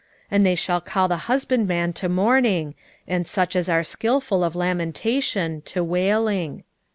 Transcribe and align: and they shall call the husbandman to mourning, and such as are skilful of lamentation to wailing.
and 0.31 0.43
they 0.43 0.55
shall 0.55 0.81
call 0.81 1.07
the 1.07 1.25
husbandman 1.29 1.93
to 1.93 2.09
mourning, 2.09 2.73
and 3.07 3.27
such 3.27 3.55
as 3.55 3.69
are 3.69 3.83
skilful 3.83 4.43
of 4.43 4.55
lamentation 4.55 5.61
to 5.61 5.83
wailing. 5.83 6.63